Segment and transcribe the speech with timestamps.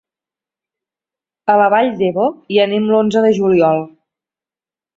[1.53, 3.87] A la Vall d'Ebo hi anem l'onze de juliol.